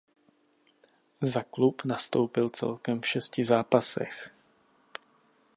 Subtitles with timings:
[1.21, 4.31] Za klub nastoupil celkem v šesti zápasech.